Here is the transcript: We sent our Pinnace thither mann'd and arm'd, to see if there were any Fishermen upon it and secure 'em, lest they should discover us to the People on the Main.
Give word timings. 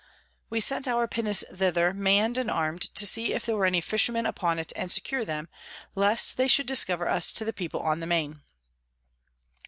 We 0.49 0.59
sent 0.59 0.87
our 0.87 1.07
Pinnace 1.07 1.43
thither 1.53 1.93
mann'd 1.93 2.35
and 2.35 2.49
arm'd, 2.49 2.81
to 2.95 3.05
see 3.05 3.33
if 3.33 3.45
there 3.45 3.55
were 3.55 3.67
any 3.67 3.81
Fishermen 3.81 4.25
upon 4.25 4.57
it 4.57 4.73
and 4.75 4.91
secure 4.91 5.29
'em, 5.29 5.47
lest 5.93 6.37
they 6.37 6.47
should 6.47 6.65
discover 6.65 7.07
us 7.07 7.31
to 7.33 7.45
the 7.45 7.53
People 7.53 7.81
on 7.81 7.99
the 7.99 8.07
Main. 8.07 8.41